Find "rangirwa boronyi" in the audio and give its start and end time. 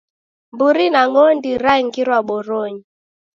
1.63-2.81